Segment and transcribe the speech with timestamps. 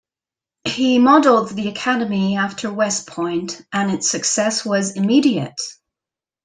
[0.63, 5.61] He modeled the academy after West Point and its success was immediate.